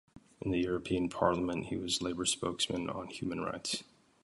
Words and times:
In 0.41 0.49
the 0.49 0.57
European 0.57 1.09
Parliament 1.09 1.67
he 1.67 1.75
was 1.77 2.01
Labour 2.01 2.25
spokesman 2.25 2.89
on 2.89 3.05
human 3.05 3.41
rights. 3.41 3.83